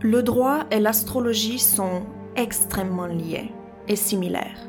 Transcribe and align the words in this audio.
Le 0.00 0.22
droit 0.22 0.60
et 0.70 0.78
l'astrologie 0.78 1.58
sont 1.58 2.02
extrêmement 2.36 3.06
liés 3.06 3.50
et 3.88 3.96
similaires. 3.96 4.68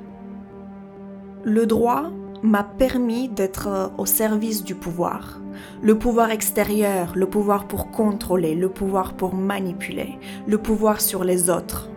Le 1.43 1.67
droit 1.67 2.09
m'a 2.41 2.63
permis 2.63 3.29
d'être 3.29 3.91
au 3.99 4.07
service 4.07 4.63
du 4.63 4.73
pouvoir. 4.73 5.39
Le 5.83 5.99
pouvoir 5.99 6.31
extérieur, 6.31 7.11
le 7.15 7.27
pouvoir 7.27 7.67
pour 7.67 7.91
contrôler, 7.91 8.55
le 8.55 8.69
pouvoir 8.69 9.13
pour 9.13 9.35
manipuler, 9.35 10.17
le 10.47 10.57
pouvoir 10.57 10.99
sur 10.99 11.23
les 11.23 11.51
autres. 11.51 11.89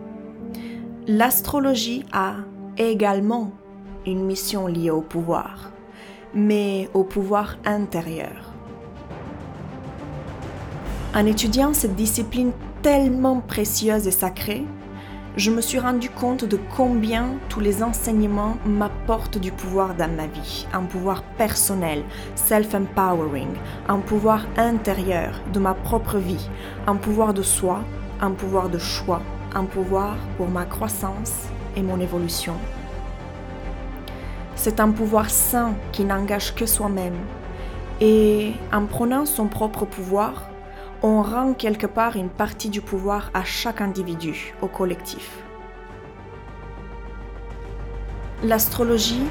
L'astrologie 1.07 2.05
a 2.13 2.35
également 2.77 3.51
une 4.05 4.23
mission 4.25 4.67
liée 4.67 4.91
au 4.91 5.01
pouvoir, 5.01 5.71
mais 6.35 6.87
au 6.93 7.03
pouvoir 7.03 7.57
intérieur. 7.65 8.53
En 11.15 11.25
étudiant 11.25 11.73
cette 11.73 11.95
discipline 11.95 12.51
tellement 12.83 13.39
précieuse 13.39 14.07
et 14.07 14.11
sacrée, 14.11 14.65
je 15.37 15.51
me 15.51 15.61
suis 15.61 15.79
rendu 15.79 16.09
compte 16.09 16.43
de 16.43 16.59
combien 16.75 17.29
tous 17.47 17.61
les 17.61 17.81
enseignements 17.81 18.57
m'apportent 18.65 19.37
du 19.37 19.53
pouvoir 19.53 19.95
dans 19.95 20.13
ma 20.13 20.27
vie, 20.27 20.67
un 20.73 20.83
pouvoir 20.83 21.23
personnel, 21.37 22.03
self-empowering, 22.35 23.47
un 23.87 23.99
pouvoir 23.99 24.45
intérieur 24.57 25.39
de 25.53 25.59
ma 25.59 25.73
propre 25.73 26.17
vie, 26.17 26.49
un 26.85 26.97
pouvoir 26.97 27.33
de 27.33 27.41
soi, 27.41 27.79
un 28.19 28.31
pouvoir 28.31 28.69
de 28.69 28.79
choix, 28.79 29.21
un 29.55 29.63
pouvoir 29.63 30.17
pour 30.35 30.49
ma 30.49 30.65
croissance 30.65 31.47
et 31.77 31.81
mon 31.81 32.01
évolution. 32.01 32.55
C'est 34.55 34.81
un 34.81 34.91
pouvoir 34.91 35.29
sain 35.29 35.73
qui 35.93 36.03
n'engage 36.03 36.53
que 36.53 36.65
soi-même. 36.65 37.17
Et 38.01 38.51
en 38.73 38.85
prenant 38.85 39.25
son 39.25 39.47
propre 39.47 39.85
pouvoir, 39.85 40.49
on 41.03 41.21
rend 41.21 41.53
quelque 41.53 41.85
part 41.85 42.15
une 42.15 42.29
partie 42.29 42.69
du 42.69 42.79
pouvoir 42.79 43.29
à 43.33 43.43
chaque 43.43 43.81
individu, 43.81 44.55
au 44.61 44.67
collectif. 44.67 45.43
L'astrologie 48.41 49.25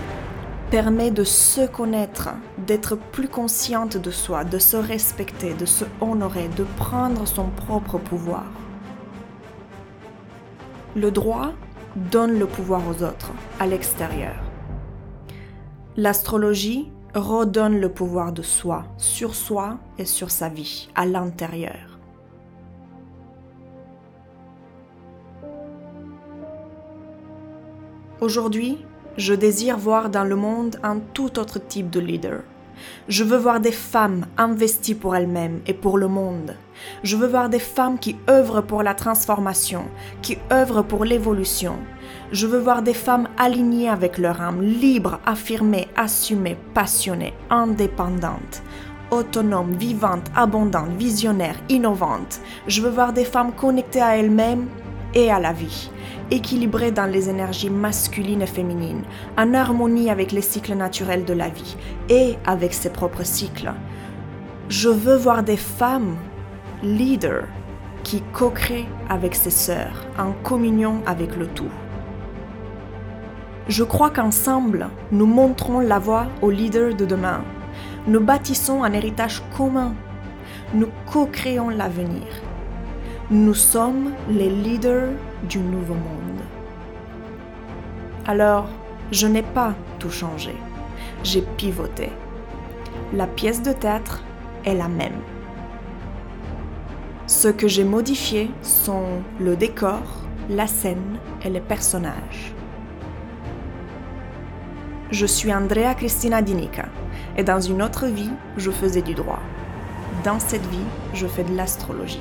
permet 0.71 1.11
de 1.11 1.25
se 1.25 1.67
connaître, 1.67 2.29
d'être 2.59 2.97
plus 2.97 3.29
consciente 3.29 3.97
de 3.97 4.11
soi, 4.11 4.45
de 4.45 4.59
se 4.59 4.77
respecter, 4.77 5.55
de 5.55 5.65
se 5.65 5.87
honorer, 6.03 6.49
de 6.57 6.65
prendre 6.77 7.27
son 7.27 7.49
propre 7.49 7.97
pouvoir. 7.99 8.45
Le 10.95 11.11
droit 11.11 11.53
donne 11.97 12.39
le 12.39 12.47
pouvoir 12.47 12.83
aux 12.87 13.03
autres, 13.03 13.33
à 13.59 13.67
l'extérieur. 13.67 14.35
L'astrologie 15.97 16.91
redonne 17.15 17.79
le 17.79 17.89
pouvoir 17.89 18.33
de 18.33 18.43
soi, 18.43 18.85
sur 18.97 19.35
soi 19.35 19.79
et 19.99 20.05
sur 20.05 20.31
sa 20.31 20.49
vie, 20.49 20.89
à 20.95 21.07
l'intérieur. 21.07 21.99
Aujourd'hui, 28.21 28.79
je 29.17 29.35
désire 29.35 29.77
voir 29.77 30.09
dans 30.09 30.25
le 30.25 30.37
monde 30.37 30.77
un 30.83 31.01
tout 31.01 31.39
autre 31.39 31.59
type 31.59 31.91
de 31.91 32.01
leader. 32.01 32.43
Je 33.09 33.25
veux 33.25 33.37
voir 33.37 33.61
des 33.61 33.73
femmes 33.73 34.27
investies 34.39 34.95
pour 34.95 35.17
elles-mêmes 35.17 35.61
et 35.67 35.75
pour 35.75 35.99
le 35.99 36.09
monde. 36.09 36.57
Je 37.03 37.17
veux 37.17 37.27
voir 37.27 37.49
des 37.49 37.59
femmes 37.59 37.99
qui 37.99 38.17
œuvrent 38.29 38.63
pour 38.63 38.83
la 38.83 38.95
transformation, 38.95 39.85
qui 40.21 40.39
œuvrent 40.53 40.85
pour 40.85 41.05
l'évolution. 41.05 41.77
Je 42.33 42.47
veux 42.47 42.59
voir 42.59 42.83
des 42.83 42.95
femmes 42.95 43.29
alignées 43.37 43.89
avec 43.89 44.19
leur 44.19 44.41
âme, 44.41 44.63
libres, 44.63 45.21
affirmées, 45.27 45.89
assumées, 45.97 46.57
passionnées, 46.75 47.35
indépendantes, 47.51 48.63
autonomes, 49.11 49.75
vivantes, 49.75 50.31
abondantes, 50.35 50.97
visionnaires, 50.99 51.61
innovantes. 51.69 52.41
Je 52.67 52.81
veux 52.81 52.91
voir 52.91 53.13
des 53.13 53.25
femmes 53.25 53.53
connectées 53.53 54.01
à 54.01 54.17
elles-mêmes 54.17 54.69
et 55.15 55.31
à 55.31 55.39
la 55.39 55.53
vie, 55.53 55.91
équilibrées 56.33 56.93
dans 56.93 57.07
les 57.07 57.29
énergies 57.29 57.71
masculines 57.71 58.43
et 58.43 58.47
féminines, 58.47 59.05
en 59.37 59.53
harmonie 59.53 60.11
avec 60.11 60.33
les 60.33 60.41
cycles 60.41 60.75
naturels 60.75 61.25
de 61.25 61.35
la 61.35 61.51
vie 61.51 61.77
et 62.09 62.37
avec 62.47 62.73
ses 62.73 62.91
propres 62.91 63.25
cycles. 63.25 63.73
Je 64.69 64.89
veux 64.89 65.17
voir 65.17 65.43
des 65.43 65.59
femmes 65.59 66.17
leaders 66.83 67.47
qui 68.03 68.23
co-créent 68.33 68.89
avec 69.11 69.35
ses 69.35 69.51
sœurs, 69.51 70.07
en 70.19 70.33
communion 70.43 71.03
avec 71.07 71.37
le 71.37 71.47
tout. 71.47 71.71
Je 73.69 73.85
crois 73.85 74.11
qu'ensemble, 74.11 74.89
nous 75.13 75.27
montrons 75.27 75.81
la 75.81 75.99
voie 75.99 76.27
aux 76.41 76.51
leaders 76.51 76.95
de 76.95 77.05
demain. 77.05 77.45
Nous 78.07 78.21
bâtissons 78.21 78.83
un 78.83 78.93
héritage 78.93 79.43
commun. 79.57 79.95
Nous 80.75 80.89
co-créons 81.07 81.69
l'avenir. 81.69 82.27
Nous 83.33 83.55
sommes 83.55 84.13
les 84.29 84.51
leaders 84.51 85.09
du 85.49 85.59
nouveau 85.59 85.95
monde. 85.95 86.43
Alors, 88.27 88.69
je 89.11 89.27
n'ai 89.27 89.41
pas 89.43 89.75
tout 89.99 90.11
changé. 90.11 90.55
J'ai 91.25 91.41
pivoté. 91.41 92.11
La 93.15 93.27
pièce 93.27 93.63
de 93.63 93.73
théâtre 93.73 94.23
est 94.67 94.75
la 94.75 94.89
même. 94.89 95.23
Ce 97.27 97.49
que 97.49 97.69
j'ai 97.69 97.85
modifié 97.85 98.51
sont 98.61 99.23
le 99.41 99.57
décor, 99.57 100.03
la 100.51 100.67
scène 100.67 101.17
et 101.43 101.49
les 101.49 101.63
personnages. 101.63 102.53
Je 105.11 105.25
suis 105.25 105.55
Andrea 105.55 105.95
Cristina 105.97 106.43
Dinica 106.43 106.85
et 107.39 107.45
dans 107.45 107.63
une 107.63 107.81
autre 107.81 108.05
vie, 108.09 108.33
je 108.59 108.71
faisais 108.71 109.01
du 109.01 109.15
droit. 109.15 109.41
Dans 110.23 110.39
cette 110.39 110.67
vie, 110.67 110.89
je 111.15 111.27
fais 111.27 111.45
de 111.45 111.57
l'astrologie. 111.57 112.21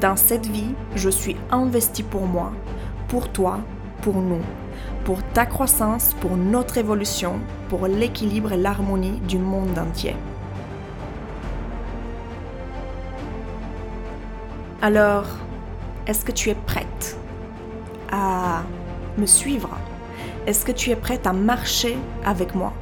Dans 0.00 0.16
cette 0.16 0.46
vie, 0.46 0.74
je 0.94 1.10
suis 1.10 1.36
investie 1.50 2.02
pour 2.02 2.26
moi, 2.26 2.52
pour 3.08 3.28
toi, 3.30 3.60
pour 4.02 4.16
nous, 4.16 4.42
pour 5.04 5.22
ta 5.34 5.46
croissance, 5.46 6.14
pour 6.20 6.36
notre 6.36 6.78
évolution, 6.78 7.40
pour 7.68 7.86
l'équilibre 7.86 8.52
et 8.52 8.56
l'harmonie 8.56 9.20
du 9.20 9.38
monde 9.38 9.78
entier. 9.78 10.16
Alors, 14.80 15.24
est-ce 16.06 16.24
que 16.24 16.32
tu 16.32 16.50
es 16.50 16.54
prête 16.54 17.18
à 18.12 18.62
me 19.16 19.26
suivre? 19.26 19.70
Est-ce 20.46 20.64
que 20.64 20.72
tu 20.72 20.90
es 20.90 20.96
prête 20.96 21.26
à 21.26 21.32
marcher 21.32 21.98
avec 22.24 22.54
moi? 22.54 22.72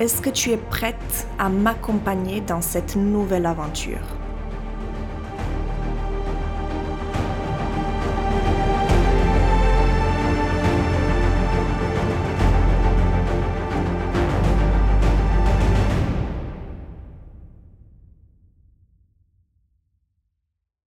Est-ce 0.00 0.20
que 0.20 0.30
tu 0.30 0.50
es 0.50 0.56
prête 0.56 1.28
à 1.38 1.48
m'accompagner 1.48 2.40
dans 2.40 2.60
cette 2.60 2.96
nouvelle 2.96 3.46
aventure? 3.46 4.21